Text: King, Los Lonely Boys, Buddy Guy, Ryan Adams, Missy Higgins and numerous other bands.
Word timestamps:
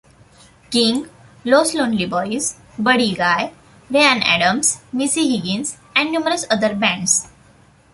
King, 0.71 1.05
Los 1.43 1.75
Lonely 1.75 2.07
Boys, 2.07 2.57
Buddy 2.75 3.13
Guy, 3.13 3.53
Ryan 3.87 4.23
Adams, 4.23 4.79
Missy 4.91 5.37
Higgins 5.37 5.77
and 5.95 6.11
numerous 6.11 6.43
other 6.49 6.73
bands. 6.73 7.27